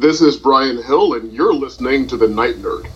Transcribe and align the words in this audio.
This 0.00 0.20
is 0.20 0.36
Brian 0.36 0.80
Hill, 0.80 1.14
and 1.14 1.32
you're 1.32 1.52
listening 1.52 2.06
to 2.06 2.16
The 2.16 2.28
Night 2.28 2.54
Nerd. 2.58 2.88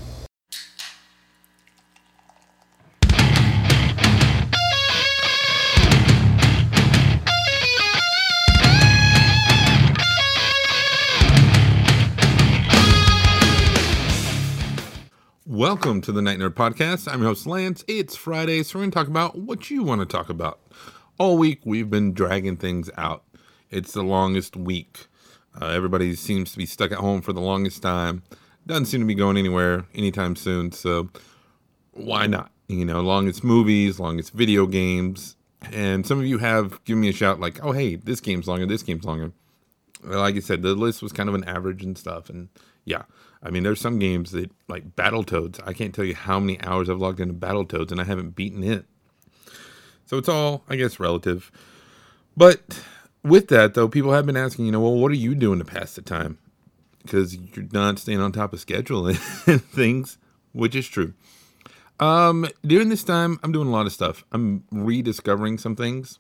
Welcome 15.45 16.03
to 16.03 16.13
the 16.13 16.23
Night 16.23 16.39
Nerd 16.39 16.51
Podcast. 16.51 17.13
I'm 17.13 17.19
your 17.19 17.31
host, 17.31 17.49
Lance. 17.49 17.85
It's 17.89 18.15
Friday, 18.15 18.63
so 18.63 18.79
we're 18.79 18.83
going 18.83 18.93
to 18.93 18.95
talk 18.95 19.09
about 19.09 19.37
what 19.37 19.73
you 19.73 19.83
want 19.83 20.03
to 20.03 20.07
talk 20.07 20.29
about. 20.29 20.61
All 21.19 21.37
week, 21.37 21.63
we've 21.65 21.91
been 21.91 22.13
dragging 22.13 22.57
things 22.57 22.91
out. 22.97 23.25
It's 23.73 23.91
the 23.91 24.05
longest 24.05 24.57
week. 24.57 25.09
Uh, 25.61 25.67
everybody 25.67 26.15
seems 26.15 26.53
to 26.53 26.59
be 26.59 26.67
stuck 26.67 26.93
at 26.93 26.99
home 26.99 27.21
for 27.21 27.33
the 27.33 27.41
longest 27.41 27.83
time. 27.83 28.23
Doesn't 28.67 28.87
seem 28.87 29.01
to 29.01 29.07
be 29.07 29.15
going 29.15 29.37
anywhere 29.37 29.87
anytime 29.95 30.37
soon, 30.37 30.73
so 30.73 31.11
why 31.93 32.27
not? 32.27 32.51
You 32.69 32.85
know, 32.85 33.01
long 33.01 33.29
as 33.29 33.45
movies, 33.45 34.01
long 34.01 34.19
as 34.19 34.31
video 34.31 34.67
games. 34.67 35.37
And 35.73 36.07
some 36.07 36.19
of 36.19 36.27
you 36.27 36.39
have 36.39 36.83
given 36.85 37.01
me 37.01 37.09
a 37.09 37.13
shout 37.13 37.41
like, 37.41 37.63
oh, 37.65 37.73
hey, 37.73 37.97
this 37.97 38.21
game's 38.21 38.49
longer, 38.49 38.67
this 38.67 38.83
game's 38.83 39.05
longer. 39.05 39.33
Like 40.03 40.37
I 40.37 40.41
said, 40.41 40.63
the 40.63 40.75
list 40.75 41.03
was 41.03 41.13
kind 41.13 41.29
of 41.29 41.35
an 41.35 41.45
average 41.45 41.85
and 41.85 41.97
stuff. 41.97 42.31
And 42.31 42.49
yeah, 42.85 43.03
I 43.43 43.51
mean, 43.51 43.63
there's 43.63 43.81
some 43.81 43.99
games 43.99 44.33
that, 44.33 44.51
like 44.69 44.97
Battletoads, 44.97 45.61
I 45.67 45.73
can't 45.73 45.95
tell 45.95 46.05
you 46.05 46.15
how 46.15 46.41
many 46.41 46.61
hours 46.63 46.89
I've 46.89 46.99
logged 46.99 47.21
into 47.21 47.35
Battletoads 47.35 47.93
and 47.93 48.01
I 48.01 48.05
haven't 48.05 48.35
beaten 48.35 48.65
it. 48.65 48.87
So 50.07 50.19
it's 50.19 50.29
all, 50.29 50.65
I 50.69 50.77
guess, 50.77 50.99
relative. 50.99 51.53
But 52.37 52.83
with 53.25 53.49
that, 53.49 53.75
though, 53.75 53.89
people 53.89 54.13
have 54.13 54.27
been 54.27 54.37
asking, 54.37 54.67
you 54.67 54.73
know, 54.73 54.81
well, 54.81 54.95
what 54.95 55.11
are 55.13 55.17
you 55.17 55.35
doing 55.35 55.59
to 55.59 55.65
pass 55.65 55.95
the 55.95 56.03
time? 56.03 56.39
Because 57.03 57.37
you're 57.37 57.67
not 57.73 57.99
staying 57.99 58.21
on 58.21 58.33
top 58.33 58.53
of 58.53 58.61
schedule 58.61 59.07
and 59.07 59.17
things, 59.17 60.19
which 60.53 60.75
is 60.75 60.89
true. 60.89 61.15
Um, 62.01 62.49
during 62.67 62.89
this 62.89 63.05
time, 63.05 63.39
I'm 63.43 63.53
doing 63.53 63.69
a 63.69 63.71
lot 63.71 63.87
of 63.87 63.93
stuff. 63.93 64.25
I'm 64.33 64.65
rediscovering 64.73 65.59
some 65.59 65.77
things. 65.77 66.19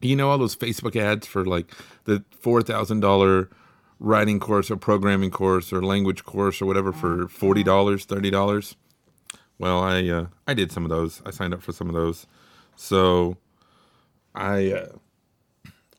You 0.00 0.16
know, 0.16 0.30
all 0.30 0.38
those 0.38 0.56
Facebook 0.56 0.96
ads 0.96 1.26
for 1.26 1.44
like 1.44 1.70
the 2.04 2.24
$4,000 2.42 3.48
writing 4.00 4.40
course 4.40 4.70
or 4.70 4.76
programming 4.76 5.30
course 5.30 5.72
or 5.72 5.82
language 5.82 6.24
course 6.24 6.60
or 6.60 6.66
whatever 6.66 6.92
for 6.92 7.26
$40, 7.26 7.64
$30. 7.64 8.74
Well, 9.58 9.78
I, 9.80 10.08
uh, 10.08 10.26
I 10.48 10.54
did 10.54 10.72
some 10.72 10.84
of 10.84 10.90
those. 10.90 11.20
I 11.26 11.30
signed 11.30 11.52
up 11.52 11.62
for 11.62 11.72
some 11.72 11.88
of 11.88 11.94
those. 11.94 12.26
So 12.76 13.36
I, 14.34 14.72
uh, 14.72 14.88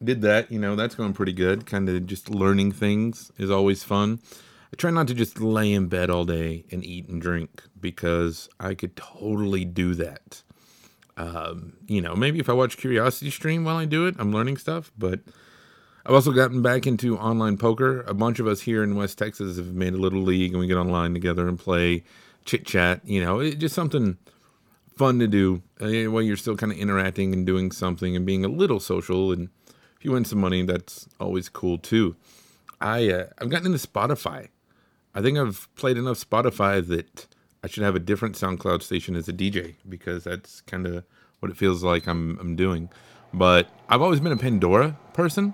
did 0.03 0.21
that. 0.21 0.51
You 0.51 0.59
know, 0.59 0.75
that's 0.75 0.95
going 0.95 1.13
pretty 1.13 1.33
good. 1.33 1.65
Kind 1.65 1.89
of 1.89 2.05
just 2.05 2.29
learning 2.29 2.71
things 2.71 3.31
is 3.37 3.49
always 3.49 3.83
fun. 3.83 4.19
I 4.73 4.77
try 4.77 4.91
not 4.91 5.07
to 5.09 5.13
just 5.13 5.39
lay 5.39 5.73
in 5.73 5.87
bed 5.87 6.09
all 6.09 6.25
day 6.25 6.65
and 6.71 6.83
eat 6.83 7.07
and 7.09 7.21
drink 7.21 7.63
because 7.79 8.49
I 8.59 8.73
could 8.73 8.95
totally 8.95 9.65
do 9.65 9.93
that. 9.95 10.43
Um, 11.17 11.73
you 11.87 12.01
know, 12.01 12.15
maybe 12.15 12.39
if 12.39 12.49
I 12.49 12.53
watch 12.53 12.77
Curiosity 12.77 13.29
Stream 13.29 13.65
while 13.65 13.75
I 13.75 13.85
do 13.85 14.07
it, 14.07 14.15
I'm 14.17 14.31
learning 14.31 14.57
stuff. 14.57 14.91
But 14.97 15.19
I've 16.05 16.13
also 16.13 16.31
gotten 16.31 16.61
back 16.61 16.87
into 16.87 17.17
online 17.17 17.57
poker. 17.57 18.01
A 18.01 18.13
bunch 18.13 18.39
of 18.39 18.47
us 18.47 18.61
here 18.61 18.83
in 18.83 18.95
West 18.95 19.17
Texas 19.17 19.57
have 19.57 19.73
made 19.73 19.93
a 19.93 19.97
little 19.97 20.21
league 20.21 20.51
and 20.51 20.59
we 20.59 20.67
get 20.67 20.77
online 20.77 21.13
together 21.13 21.47
and 21.47 21.59
play 21.59 22.03
chit 22.45 22.65
chat. 22.65 23.01
You 23.03 23.21
know, 23.23 23.39
it's 23.39 23.57
just 23.57 23.75
something 23.75 24.17
fun 24.95 25.19
to 25.19 25.27
do 25.27 25.61
uh, 25.79 26.09
while 26.11 26.21
you're 26.21 26.37
still 26.37 26.55
kind 26.55 26.71
of 26.71 26.77
interacting 26.77 27.33
and 27.33 27.45
doing 27.45 27.71
something 27.71 28.15
and 28.15 28.25
being 28.25 28.45
a 28.45 28.49
little 28.49 28.79
social 28.79 29.31
and 29.31 29.49
if 30.01 30.05
you 30.05 30.13
win 30.13 30.25
some 30.25 30.39
money, 30.39 30.63
that's 30.63 31.07
always 31.19 31.47
cool 31.47 31.77
too. 31.77 32.15
I 32.81 33.07
uh, 33.11 33.25
I've 33.37 33.49
gotten 33.51 33.71
into 33.71 33.87
Spotify. 33.87 34.47
I 35.13 35.21
think 35.21 35.37
I've 35.37 35.69
played 35.75 35.95
enough 35.95 36.17
Spotify 36.27 36.85
that 36.87 37.27
I 37.63 37.67
should 37.67 37.83
have 37.83 37.95
a 37.95 37.99
different 37.99 38.33
SoundCloud 38.33 38.81
station 38.81 39.15
as 39.15 39.29
a 39.29 39.33
DJ 39.33 39.75
because 39.87 40.23
that's 40.23 40.61
kind 40.61 40.87
of 40.87 41.03
what 41.39 41.51
it 41.51 41.55
feels 41.55 41.83
like 41.83 42.07
I'm 42.07 42.39
I'm 42.39 42.55
doing. 42.55 42.89
But 43.31 43.69
I've 43.89 44.01
always 44.01 44.19
been 44.19 44.31
a 44.31 44.37
Pandora 44.37 44.97
person. 45.13 45.53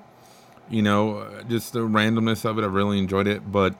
You 0.69 0.81
know, 0.81 1.18
uh, 1.18 1.44
just 1.44 1.74
the 1.74 1.80
randomness 1.80 2.46
of 2.46 2.57
it. 2.57 2.63
I've 2.63 2.74
really 2.74 3.00
enjoyed 3.00 3.28
it. 3.28 3.52
But 3.52 3.75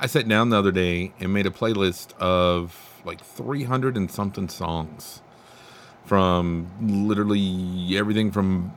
I 0.00 0.08
sat 0.08 0.26
down 0.26 0.50
the 0.50 0.58
other 0.58 0.72
day 0.72 1.12
and 1.20 1.32
made 1.32 1.46
a 1.46 1.50
playlist 1.50 2.12
of 2.18 3.00
like 3.04 3.20
300 3.20 3.96
and 3.96 4.10
something 4.10 4.48
songs 4.48 5.22
from 6.06 6.72
literally 7.06 7.96
everything 7.96 8.32
from 8.32 8.72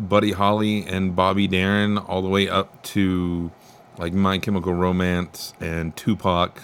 Buddy 0.00 0.32
Holly 0.32 0.84
and 0.86 1.14
Bobby 1.14 1.46
Darin 1.46 1.98
all 1.98 2.22
the 2.22 2.28
way 2.28 2.48
up 2.48 2.82
to 2.84 3.50
like 3.98 4.14
My 4.14 4.38
Chemical 4.38 4.72
Romance 4.72 5.52
and 5.60 5.94
Tupac. 5.94 6.62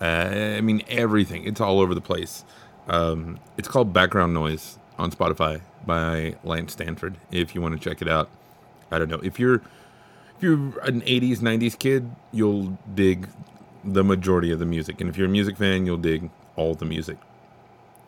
Uh, 0.00 0.54
I 0.56 0.60
mean, 0.62 0.82
everything. 0.88 1.44
It's 1.44 1.60
all 1.60 1.80
over 1.80 1.94
the 1.94 2.00
place. 2.00 2.44
Um, 2.88 3.38
it's 3.56 3.68
called 3.68 3.92
Background 3.92 4.34
Noise 4.34 4.78
on 4.98 5.10
Spotify 5.10 5.60
by 5.86 6.36
Lance 6.42 6.72
Stanford. 6.72 7.18
If 7.30 7.54
you 7.54 7.60
want 7.60 7.80
to 7.80 7.88
check 7.88 8.00
it 8.00 8.08
out, 8.08 8.30
I 8.90 8.98
don't 8.98 9.08
know 9.08 9.20
if 9.22 9.38
you're 9.38 9.56
if 9.56 10.42
you're 10.42 10.78
an 10.80 11.02
'80s 11.02 11.38
'90s 11.38 11.78
kid, 11.78 12.10
you'll 12.32 12.78
dig 12.94 13.28
the 13.84 14.02
majority 14.02 14.50
of 14.50 14.58
the 14.58 14.66
music, 14.66 15.00
and 15.00 15.10
if 15.10 15.16
you're 15.16 15.26
a 15.26 15.30
music 15.30 15.56
fan, 15.56 15.86
you'll 15.86 15.96
dig 15.98 16.30
all 16.56 16.74
the 16.74 16.84
music. 16.84 17.18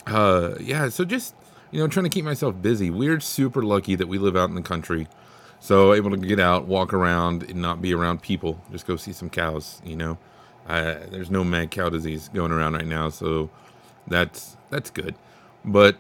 Uh, 0.07 0.55
yeah. 0.61 0.89
So 0.89 1.05
just 1.05 1.35
you 1.75 1.81
know, 1.81 1.89
trying 1.89 2.05
to 2.05 2.11
keep 2.11 2.25
myself 2.25 2.63
busy. 2.63 2.89
We're 2.89 3.19
super 3.19 3.61
lucky 3.61 3.97
that 3.97 4.07
we 4.07 4.17
live 4.17 4.37
out 4.37 4.49
in 4.49 4.55
the 4.55 4.63
country. 4.63 5.09
So 5.59 5.93
able 5.93 6.13
to 6.13 6.17
get 6.17 6.39
out, 6.39 6.69
walk 6.69 6.95
around, 6.95 7.43
and 7.43 7.61
not 7.61 7.83
be 7.83 7.93
around 7.93 8.23
people. 8.23 8.61
Just 8.71 8.87
go 8.87 8.95
see 8.95 9.13
some 9.13 9.29
cows. 9.29 9.83
You 9.85 9.97
know, 9.97 10.19
there's 10.69 11.33
no 11.33 11.43
mad 11.43 11.73
cow 11.73 11.89
disease 11.89 12.31
going 12.33 12.53
around 12.53 12.75
right 12.75 12.87
now, 12.87 13.09
so 13.09 13.51
that's 14.07 14.57
that's 14.71 14.89
good. 14.89 15.17
But 15.65 15.97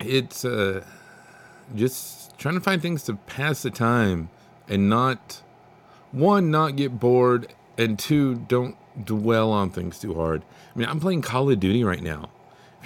it's 0.00 0.44
uh, 0.44 0.84
just 1.74 2.36
trying 2.36 2.56
to 2.56 2.60
find 2.60 2.82
things 2.82 3.02
to 3.04 3.14
pass 3.14 3.62
the 3.62 3.70
time 3.70 4.28
and 4.68 4.90
not 4.90 5.40
one 6.12 6.50
not 6.50 6.76
get 6.76 7.00
bored, 7.00 7.54
and 7.78 7.98
two 7.98 8.34
don't 8.34 8.76
dwell 9.02 9.50
on 9.50 9.70
things 9.70 9.98
too 9.98 10.12
hard. 10.12 10.42
I 10.74 10.78
mean, 10.78 10.88
I'm 10.90 11.00
playing 11.00 11.22
Call 11.22 11.50
of 11.50 11.58
Duty 11.58 11.84
right 11.84 12.02
now 12.02 12.28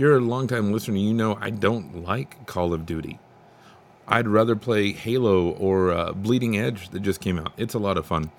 you're 0.00 0.16
a 0.16 0.20
longtime 0.20 0.72
listener, 0.72 0.96
you 0.96 1.12
know 1.12 1.36
I 1.40 1.50
don't 1.50 2.04
like 2.04 2.46
Call 2.46 2.72
of 2.72 2.86
Duty. 2.86 3.18
I'd 4.08 4.26
rather 4.26 4.56
play 4.56 4.92
Halo 4.92 5.50
or 5.50 5.92
uh, 5.92 6.12
Bleeding 6.12 6.58
Edge 6.58 6.88
that 6.88 7.00
just 7.00 7.20
came 7.20 7.38
out. 7.38 7.52
It's 7.56 7.74
a 7.74 7.78
lot 7.78 7.96
of 7.96 8.06
fun. 8.06 8.32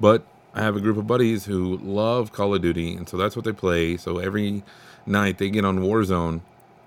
But 0.00 0.24
I 0.54 0.62
have 0.62 0.76
a 0.76 0.80
group 0.80 0.96
of 0.96 1.06
buddies 1.06 1.44
who 1.44 1.76
love 1.78 2.32
Call 2.32 2.54
of 2.54 2.62
Duty, 2.62 2.94
and 2.94 3.08
so 3.08 3.16
that's 3.16 3.36
what 3.36 3.44
they 3.44 3.52
play. 3.52 3.96
So 3.96 4.18
every 4.18 4.62
night 5.06 5.38
they 5.38 5.50
get 5.50 5.64
on 5.64 5.80
Warzone 5.80 6.40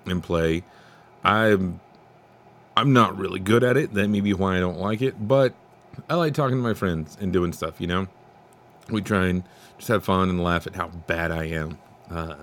and 0.06 0.24
play. 0.24 0.64
I'm 1.24 1.80
I'm 2.76 2.94
not 2.94 3.18
really 3.18 3.40
good 3.40 3.64
at 3.64 3.78
it. 3.78 3.94
That 3.94 4.08
may 4.08 4.22
be 4.22 4.34
why 4.34 4.58
I 4.58 4.60
don't 4.62 4.80
like 4.80 5.02
it, 5.02 5.28
but 5.28 5.54
I 6.10 6.16
like 6.16 6.34
talking 6.34 6.56
to 6.56 6.64
my 6.64 6.74
friends 6.74 7.18
and 7.20 7.34
doing 7.34 7.52
stuff, 7.52 7.82
you 7.82 7.88
know? 7.88 8.08
We 8.90 9.02
try 9.02 9.28
and 9.28 9.44
just 9.78 9.90
have 9.90 10.06
fun 10.06 10.30
and 10.30 10.42
laugh 10.42 10.68
at 10.68 10.76
how 10.76 10.88
bad 10.88 11.32
I 11.32 11.46
am. 11.46 11.78
Uh, 12.10 12.36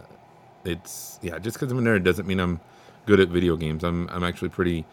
it's 0.65 1.19
yeah, 1.23 1.39
just 1.39 1.59
because 1.59 1.71
I'm 1.73 1.79
a 1.79 1.83
nerd 1.83 2.05
doesn't 2.05 2.27
mean 2.27 2.41
I'm 2.41 2.61
good 3.07 3.21
at 3.21 3.29
video 3.29 3.57
games. 3.57 3.85
I'm 3.85 4.09
I'm 4.11 4.25
actually 4.25 4.51
pretty 4.51 4.85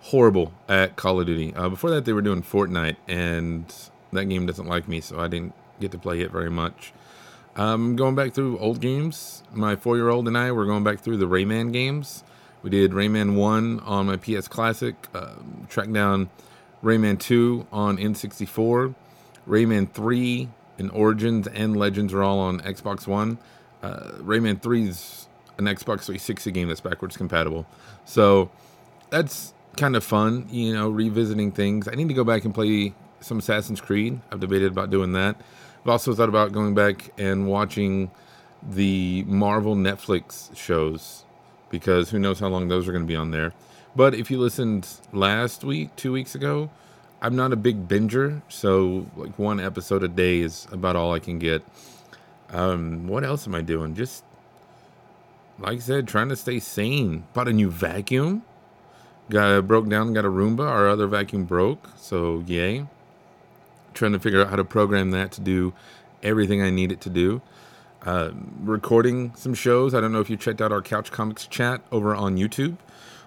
horrible 0.00 0.52
at 0.68 0.96
Call 0.96 1.20
of 1.20 1.26
Duty. 1.26 1.54
Uh, 1.54 1.68
before 1.68 1.90
that, 1.90 2.04
they 2.04 2.12
were 2.12 2.22
doing 2.22 2.42
Fortnite, 2.42 2.96
and 3.08 3.72
that 4.12 4.26
game 4.26 4.46
doesn't 4.46 4.66
like 4.66 4.88
me, 4.88 5.00
so 5.00 5.18
I 5.18 5.28
didn't 5.28 5.54
get 5.80 5.90
to 5.92 5.98
play 5.98 6.20
it 6.20 6.30
very 6.30 6.50
much. 6.50 6.92
Um, 7.56 7.96
going 7.96 8.14
back 8.14 8.32
through 8.32 8.58
old 8.58 8.80
games, 8.80 9.42
my 9.52 9.76
four-year-old 9.76 10.28
and 10.28 10.36
I 10.36 10.52
were 10.52 10.66
going 10.66 10.84
back 10.84 11.00
through 11.00 11.16
the 11.16 11.26
Rayman 11.26 11.72
games. 11.72 12.22
We 12.62 12.70
did 12.70 12.92
Rayman 12.92 13.34
One 13.34 13.80
on 13.80 14.06
my 14.06 14.16
PS 14.16 14.48
Classic, 14.48 14.94
uh, 15.14 15.34
down 15.92 16.30
Rayman 16.82 17.18
Two 17.18 17.66
on 17.72 17.96
N64, 17.96 18.94
Rayman 19.48 19.90
Three 19.90 20.48
and 20.78 20.90
Origins 20.90 21.46
and 21.46 21.76
Legends 21.76 22.12
are 22.12 22.22
all 22.22 22.38
on 22.38 22.60
Xbox 22.60 23.06
One 23.06 23.38
uh, 23.82 24.12
Rayman 24.18 24.60
3 24.60 24.88
is 24.88 25.28
an 25.58 25.64
Xbox 25.64 26.04
360 26.04 26.50
game 26.50 26.68
that's 26.68 26.80
backwards 26.80 27.16
compatible. 27.16 27.66
So 28.04 28.50
that's 29.10 29.54
kind 29.76 29.96
of 29.96 30.04
fun, 30.04 30.46
you 30.50 30.72
know, 30.72 30.88
revisiting 30.88 31.52
things. 31.52 31.88
I 31.88 31.92
need 31.92 32.08
to 32.08 32.14
go 32.14 32.24
back 32.24 32.44
and 32.44 32.54
play 32.54 32.94
some 33.20 33.38
Assassin's 33.38 33.80
Creed. 33.80 34.20
I've 34.30 34.40
debated 34.40 34.72
about 34.72 34.90
doing 34.90 35.12
that. 35.12 35.36
I've 35.82 35.90
also 35.90 36.14
thought 36.14 36.28
about 36.28 36.52
going 36.52 36.74
back 36.74 37.12
and 37.18 37.46
watching 37.46 38.10
the 38.62 39.24
Marvel 39.26 39.76
Netflix 39.76 40.54
shows 40.56 41.24
because 41.70 42.10
who 42.10 42.18
knows 42.18 42.40
how 42.40 42.48
long 42.48 42.68
those 42.68 42.88
are 42.88 42.92
going 42.92 43.04
to 43.04 43.08
be 43.08 43.16
on 43.16 43.30
there. 43.30 43.52
But 43.94 44.14
if 44.14 44.30
you 44.30 44.38
listened 44.38 44.88
last 45.12 45.64
week, 45.64 45.94
two 45.96 46.12
weeks 46.12 46.34
ago, 46.34 46.70
I'm 47.22 47.34
not 47.34 47.52
a 47.52 47.56
big 47.56 47.88
binger, 47.88 48.42
so 48.48 49.06
like 49.16 49.38
one 49.38 49.58
episode 49.58 50.02
a 50.02 50.08
day 50.08 50.40
is 50.40 50.66
about 50.70 50.96
all 50.96 51.14
I 51.14 51.18
can 51.18 51.38
get. 51.38 51.62
Um, 52.50 53.08
what 53.08 53.24
else 53.24 53.46
am 53.46 53.54
I 53.54 53.62
doing? 53.62 53.94
Just 53.94 54.24
like 55.58 55.78
I 55.78 55.80
said, 55.80 56.08
trying 56.08 56.28
to 56.30 56.36
stay 56.36 56.60
sane. 56.60 57.24
Bought 57.34 57.48
a 57.48 57.52
new 57.52 57.70
vacuum. 57.70 58.42
Got 59.30 59.56
a, 59.56 59.62
broke 59.62 59.88
down. 59.88 60.12
Got 60.12 60.24
a 60.24 60.28
Roomba. 60.30 60.68
Our 60.68 60.88
other 60.88 61.06
vacuum 61.06 61.44
broke. 61.44 61.90
So 61.96 62.44
yay. 62.46 62.86
trying 63.94 64.12
to 64.12 64.20
figure 64.20 64.40
out 64.42 64.50
how 64.50 64.56
to 64.56 64.64
program 64.64 65.10
that 65.12 65.32
to 65.32 65.40
do 65.40 65.74
everything 66.22 66.62
I 66.62 66.70
need 66.70 66.92
it 66.92 67.00
to 67.02 67.10
do. 67.10 67.42
Uh, 68.04 68.30
recording 68.62 69.34
some 69.34 69.54
shows. 69.54 69.94
I 69.94 70.00
don't 70.00 70.12
know 70.12 70.20
if 70.20 70.30
you 70.30 70.36
checked 70.36 70.62
out 70.62 70.70
our 70.72 70.82
Couch 70.82 71.10
Comics 71.10 71.46
chat 71.46 71.80
over 71.90 72.14
on 72.14 72.36
YouTube, 72.36 72.76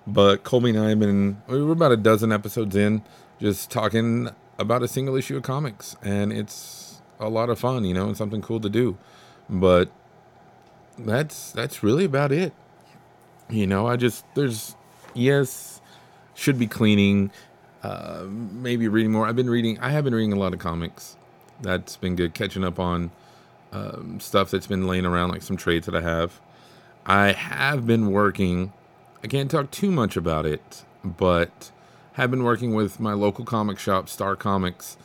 but 0.08 0.44
Colby 0.44 0.70
and 0.72 0.80
I 0.80 0.90
have 0.90 1.00
been, 1.00 1.42
we 1.48 1.62
were 1.62 1.74
about 1.74 1.92
a 1.92 1.98
dozen 1.98 2.32
episodes 2.32 2.76
in 2.76 3.04
just 3.40 3.70
talking 3.72 4.30
about 4.58 4.84
a 4.84 4.88
single 4.88 5.16
issue 5.16 5.36
of 5.38 5.44
comics. 5.44 5.98
And 6.02 6.32
it's 6.32 6.99
a 7.20 7.30
lot 7.30 7.50
of 7.50 7.60
fun, 7.60 7.84
you 7.86 7.94
know, 7.94 8.08
and 8.08 8.18
something 8.18 8.42
cool 8.42 8.60
to 8.60 8.70
do. 8.70 8.98
But 9.50 9.90
that's 10.98 11.52
that's 11.52 11.84
really 11.84 12.06
about 12.06 12.32
it. 12.32 12.54
You 13.50 13.68
know, 13.68 13.88
I 13.88 13.96
just 13.96 14.26
there's 14.36 14.76
yes, 15.14 15.82
should 16.36 16.60
be 16.60 16.68
cleaning, 16.68 17.32
uh, 17.84 18.26
maybe 18.28 18.88
reading 18.88 19.12
more. 19.12 19.28
I've 19.28 19.36
been 19.36 19.50
reading. 19.50 19.80
I 19.80 19.90
have 19.90 20.04
been 20.04 20.16
reading 20.16 20.34
a 20.34 20.40
lot 20.40 20.54
of 20.54 20.60
comics. 20.60 21.18
That's 21.62 21.98
been 21.98 22.16
good. 22.16 22.34
Catching 22.34 22.64
up 22.64 22.80
on 22.80 23.12
um, 23.72 24.20
stuff 24.20 24.52
that's 24.52 24.68
been 24.68 24.88
laying 24.88 25.06
around, 25.06 25.32
like 25.32 25.42
some 25.42 25.58
trades 25.58 25.86
that 25.86 25.96
I 25.96 26.02
have. 26.02 26.40
I 27.06 27.32
have 27.32 27.88
been 27.88 28.12
working. 28.12 28.74
I 29.24 29.28
can't 29.28 29.50
talk 29.50 29.72
too 29.72 29.92
much 29.92 30.16
about 30.16 30.46
it, 30.46 30.86
but 31.04 31.72
have 32.14 32.32
been 32.32 32.44
working 32.44 32.74
with 32.74 33.00
my 33.00 33.14
local 33.14 33.46
comic 33.46 33.80
shop, 33.80 34.10
Star 34.10 34.36
Comics, 34.36 34.98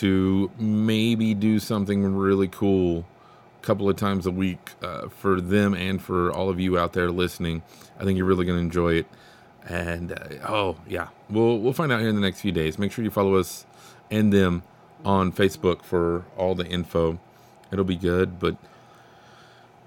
to 0.00 0.50
maybe 0.58 1.34
do 1.34 1.58
something 1.58 2.14
really 2.14 2.48
cool 2.48 3.04
a 3.62 3.66
couple 3.66 3.88
of 3.88 3.96
times 3.96 4.26
a 4.26 4.30
week 4.30 4.72
uh, 4.82 5.08
for 5.08 5.40
them 5.40 5.74
and 5.74 6.02
for 6.02 6.32
all 6.32 6.50
of 6.50 6.60
you 6.60 6.78
out 6.78 6.92
there 6.92 7.10
listening. 7.10 7.62
I 7.98 8.04
think 8.04 8.18
you're 8.18 8.26
really 8.26 8.44
going 8.44 8.58
to 8.58 8.62
enjoy 8.62 8.94
it. 8.94 9.06
And 9.66 10.12
uh, 10.12 10.48
oh 10.48 10.76
yeah, 10.86 11.08
we'll 11.28 11.58
we'll 11.58 11.72
find 11.72 11.90
out 11.90 12.00
here 12.00 12.08
in 12.08 12.14
the 12.14 12.20
next 12.20 12.40
few 12.40 12.52
days. 12.52 12.78
Make 12.78 12.92
sure 12.92 13.04
you 13.04 13.10
follow 13.10 13.34
us 13.34 13.66
and 14.10 14.32
them 14.32 14.62
on 15.04 15.32
Facebook 15.32 15.82
for 15.82 16.24
all 16.36 16.54
the 16.54 16.66
info. 16.66 17.18
It'll 17.72 17.84
be 17.84 17.96
good, 17.96 18.38
but 18.38 18.56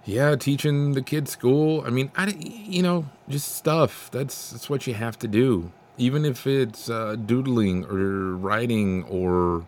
yeah, 0.05 0.35
teaching 0.35 0.93
the 0.93 1.01
kids 1.01 1.31
school. 1.31 1.83
I 1.85 1.91
mean, 1.91 2.11
I 2.17 2.27
you 2.39 2.81
know 2.81 3.05
just 3.29 3.55
stuff. 3.55 4.09
That's 4.11 4.51
that's 4.51 4.69
what 4.69 4.87
you 4.87 4.95
have 4.95 5.17
to 5.19 5.27
do. 5.27 5.71
Even 5.97 6.25
if 6.25 6.47
it's 6.47 6.89
uh, 6.89 7.15
doodling 7.15 7.85
or 7.85 8.35
writing 8.35 9.03
or 9.03 9.65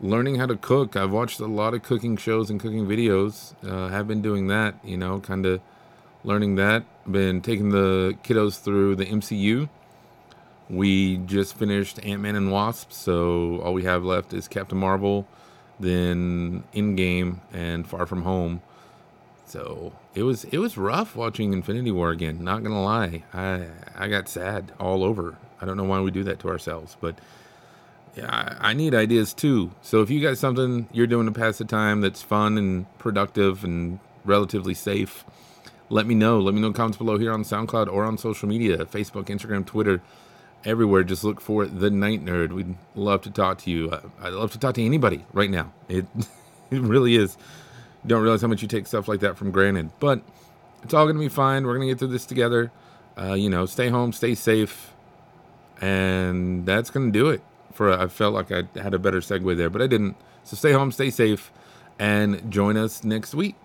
learning 0.00 0.36
how 0.36 0.46
to 0.46 0.56
cook. 0.56 0.96
I've 0.96 1.10
watched 1.10 1.40
a 1.40 1.46
lot 1.46 1.74
of 1.74 1.82
cooking 1.82 2.16
shows 2.16 2.50
and 2.50 2.60
cooking 2.60 2.86
videos. 2.86 3.54
Uh, 3.66 3.88
have 3.88 4.06
been 4.06 4.22
doing 4.22 4.48
that, 4.48 4.74
you 4.84 4.96
know, 4.96 5.20
kind 5.20 5.46
of 5.46 5.60
learning 6.24 6.56
that. 6.56 6.84
Been 7.10 7.40
taking 7.40 7.70
the 7.70 8.16
kiddos 8.22 8.60
through 8.60 8.96
the 8.96 9.06
MCU. 9.06 9.68
We 10.68 11.18
just 11.18 11.56
finished 11.56 12.04
Ant 12.04 12.20
Man 12.22 12.34
and 12.34 12.50
Wasp, 12.50 12.90
so 12.90 13.60
all 13.60 13.72
we 13.72 13.84
have 13.84 14.02
left 14.02 14.32
is 14.32 14.48
Captain 14.48 14.76
Marvel, 14.76 15.26
then 15.78 16.64
Endgame 16.74 17.38
and 17.52 17.86
Far 17.86 18.04
From 18.04 18.22
Home. 18.22 18.62
So 19.46 19.92
it 20.16 20.24
was 20.24 20.42
it 20.44 20.58
was 20.58 20.76
rough 20.76 21.14
watching 21.14 21.52
Infinity 21.52 21.92
War 21.92 22.10
again. 22.10 22.42
Not 22.42 22.64
gonna 22.64 22.82
lie, 22.82 23.22
I 23.32 23.68
I 23.94 24.08
got 24.08 24.28
sad 24.28 24.72
all 24.80 25.04
over. 25.04 25.36
I 25.60 25.66
don't 25.66 25.76
know 25.76 25.84
why 25.84 26.00
we 26.00 26.10
do 26.10 26.24
that 26.24 26.40
to 26.40 26.48
ourselves, 26.48 26.96
but 27.00 27.16
yeah, 28.16 28.56
I, 28.60 28.70
I 28.70 28.72
need 28.72 28.94
ideas 28.94 29.34
too. 29.34 29.72
So 29.82 30.00
if 30.00 30.10
you 30.10 30.22
got 30.22 30.38
something 30.38 30.88
you're 30.90 31.06
doing 31.06 31.26
to 31.26 31.32
pass 31.32 31.58
the 31.58 31.64
time 31.64 32.00
that's 32.00 32.22
fun 32.22 32.56
and 32.56 32.86
productive 32.98 33.62
and 33.62 33.98
relatively 34.24 34.74
safe, 34.74 35.24
let 35.90 36.06
me 36.06 36.14
know. 36.14 36.40
Let 36.40 36.54
me 36.54 36.60
know 36.60 36.68
in 36.68 36.72
comments 36.72 36.96
below 36.96 37.18
here 37.18 37.32
on 37.32 37.44
SoundCloud 37.44 37.92
or 37.92 38.04
on 38.04 38.16
social 38.16 38.48
media 38.48 38.78
Facebook, 38.86 39.26
Instagram, 39.26 39.66
Twitter, 39.66 40.00
everywhere. 40.64 41.04
Just 41.04 41.24
look 41.24 41.40
for 41.40 41.66
The 41.66 41.90
Night 41.90 42.24
Nerd. 42.24 42.52
We'd 42.52 42.74
love 42.94 43.22
to 43.22 43.30
talk 43.30 43.58
to 43.58 43.70
you. 43.70 43.92
I'd 44.20 44.32
love 44.32 44.50
to 44.52 44.58
talk 44.58 44.74
to 44.76 44.84
anybody 44.84 45.24
right 45.32 45.50
now. 45.50 45.72
It, 45.88 46.06
it 46.70 46.80
really 46.80 47.16
is. 47.16 47.36
Don't 48.06 48.22
realize 48.22 48.40
how 48.40 48.48
much 48.48 48.62
you 48.62 48.68
take 48.68 48.86
stuff 48.86 49.08
like 49.08 49.20
that 49.20 49.36
from 49.36 49.50
granted. 49.50 49.90
But 50.00 50.22
it's 50.82 50.94
all 50.94 51.04
going 51.04 51.16
to 51.16 51.20
be 51.20 51.28
fine. 51.28 51.66
We're 51.66 51.76
going 51.76 51.88
to 51.88 51.92
get 51.94 51.98
through 51.98 52.08
this 52.08 52.24
together. 52.24 52.72
Uh, 53.18 53.34
you 53.34 53.50
know, 53.50 53.66
stay 53.66 53.88
home, 53.88 54.12
stay 54.12 54.34
safe. 54.34 54.92
And 55.80 56.64
that's 56.64 56.88
going 56.88 57.12
to 57.12 57.18
do 57.18 57.28
it 57.28 57.42
for 57.76 57.90
a, 57.90 58.04
I 58.04 58.08
felt 58.08 58.34
like 58.34 58.50
I 58.50 58.64
had 58.80 58.94
a 58.94 58.98
better 58.98 59.20
segue 59.20 59.56
there, 59.56 59.70
but 59.70 59.82
I 59.82 59.86
didn't. 59.86 60.16
So 60.42 60.56
stay 60.56 60.72
home, 60.72 60.90
stay 60.90 61.10
safe, 61.10 61.52
and 61.98 62.50
join 62.50 62.76
us 62.76 63.04
next 63.04 63.34
week. 63.34 63.56